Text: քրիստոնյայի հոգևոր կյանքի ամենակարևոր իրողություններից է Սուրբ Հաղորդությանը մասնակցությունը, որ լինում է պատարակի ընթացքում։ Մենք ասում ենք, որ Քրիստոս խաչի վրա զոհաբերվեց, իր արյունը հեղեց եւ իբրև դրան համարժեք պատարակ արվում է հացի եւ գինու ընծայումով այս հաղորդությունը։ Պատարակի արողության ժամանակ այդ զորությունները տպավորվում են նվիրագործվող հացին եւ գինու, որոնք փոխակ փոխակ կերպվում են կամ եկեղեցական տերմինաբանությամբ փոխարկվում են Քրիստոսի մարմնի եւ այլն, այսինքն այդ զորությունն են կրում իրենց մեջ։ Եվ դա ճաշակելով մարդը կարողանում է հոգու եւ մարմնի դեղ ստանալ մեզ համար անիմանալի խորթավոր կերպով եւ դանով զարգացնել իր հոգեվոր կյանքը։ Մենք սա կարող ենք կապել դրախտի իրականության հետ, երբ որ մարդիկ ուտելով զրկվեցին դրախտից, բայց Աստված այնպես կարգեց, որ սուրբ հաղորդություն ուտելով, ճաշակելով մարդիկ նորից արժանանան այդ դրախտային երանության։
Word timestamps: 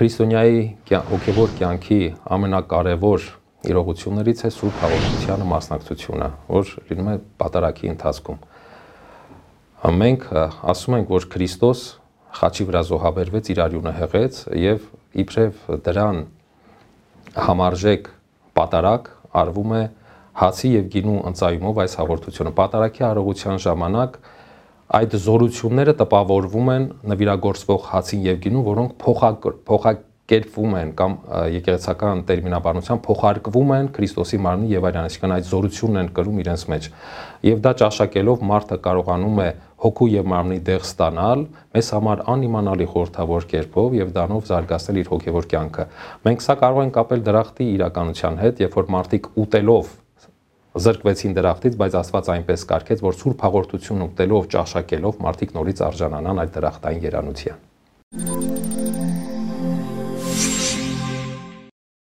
քրիստոնյայի 0.00 0.60
հոգևոր 1.10 1.50
կյանքի 1.58 1.96
ամենակարևոր 2.36 3.24
իրողություններից 3.68 4.42
է 4.48 4.50
Սուրբ 4.54 4.78
Հաղորդությանը 4.80 5.48
մասնակցությունը, 5.50 6.28
որ 6.48 6.70
լինում 6.88 7.10
է 7.10 7.16
պատարակի 7.42 7.90
ընթացքում։ 7.92 8.38
Մենք 10.00 10.24
ասում 10.72 10.96
ենք, 11.00 11.12
որ 11.12 11.26
Քրիստոս 11.34 11.82
խաչի 12.40 12.66
վրա 12.70 12.82
զոհաբերվեց, 12.90 13.50
իր 13.52 13.60
արյունը 13.66 13.92
հեղեց 14.00 14.40
եւ 14.60 14.88
իբրև 15.20 15.62
դրան 15.84 16.18
համարժեք 17.50 18.10
պատարակ 18.56 19.10
արվում 19.40 19.74
է 19.76 19.82
հացի 20.40 20.70
եւ 20.80 20.90
գինու 20.94 21.20
ընծայումով 21.30 21.80
այս 21.84 21.96
հաղորդությունը։ 22.00 22.52
Պատարակի 22.60 23.04
արողության 23.10 23.60
ժամանակ 23.66 24.18
այդ 24.98 25.16
զորությունները 25.24 25.92
տպավորվում 26.00 26.70
են 26.74 26.86
նվիրագործվող 27.12 27.84
հացին 27.90 28.22
եւ 28.26 28.38
գինու, 28.46 28.62
որոնք 28.70 28.94
փոխակ 29.04 29.50
փոխակ 29.70 30.06
կերպվում 30.30 30.74
են 30.78 30.90
կամ 30.98 31.14
եկեղեցական 31.56 32.20
տերմինաբանությամբ 32.28 33.02
փոխարկվում 33.06 33.72
են 33.76 33.88
Քրիստոսի 33.96 34.38
մարմնի 34.44 34.68
եւ 34.70 34.84
այլն, 34.90 35.08
այսինքն 35.08 35.34
այդ 35.36 35.48
զորությունն 35.48 36.00
են 36.00 36.10
կրում 36.18 36.38
իրենց 36.42 36.64
մեջ։ 36.70 36.86
Եվ 37.50 37.62
դա 37.66 37.72
ճաշակելով 37.80 38.44
մարդը 38.50 38.78
կարողանում 38.84 39.40
է 39.42 39.48
հոգու 39.80 40.08
եւ 40.12 40.28
մարմնի 40.30 40.60
դեղ 40.70 40.86
ստանալ 40.86 41.42
մեզ 41.74 41.90
համար 41.96 42.22
անիմանալի 42.34 42.86
խորթավոր 42.94 43.48
կերպով 43.50 43.96
եւ 44.00 44.12
դանով 44.20 44.46
զարգացնել 44.50 45.00
իր 45.00 45.10
հոգեվոր 45.14 45.50
կյանքը։ 45.50 45.88
Մենք 46.30 46.46
սա 46.46 46.56
կարող 46.62 46.84
ենք 46.84 46.94
կապել 47.00 47.26
դրախտի 47.30 47.68
իրականության 47.80 48.40
հետ, 48.44 48.62
երբ 48.66 48.78
որ 48.80 48.94
մարդիկ 48.94 49.30
ուտելով 49.40 49.94
զրկվեցին 50.70 51.32
դրախտից, 51.34 51.78
բայց 51.80 51.96
Աստված 52.00 52.30
այնպես 52.36 52.66
կարգեց, 52.70 53.02
որ 53.02 53.18
սուրբ 53.18 53.42
հաղորդություն 53.46 54.04
ուտելով, 54.06 54.46
ճաշակելով 54.54 55.18
մարդիկ 55.26 55.56
նորից 55.58 55.82
արժանանան 55.90 56.44
այդ 56.44 56.54
դրախտային 56.60 57.04
երանության։ 57.10 57.69